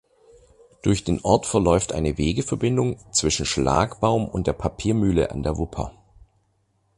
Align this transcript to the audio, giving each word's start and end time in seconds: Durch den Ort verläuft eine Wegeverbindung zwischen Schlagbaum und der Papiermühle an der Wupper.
Durch 0.81 1.03
den 1.03 1.21
Ort 1.21 1.45
verläuft 1.45 1.93
eine 1.93 2.17
Wegeverbindung 2.17 2.97
zwischen 3.13 3.45
Schlagbaum 3.45 4.27
und 4.27 4.47
der 4.47 4.53
Papiermühle 4.53 5.29
an 5.29 5.43
der 5.43 5.57
Wupper. 5.59 5.93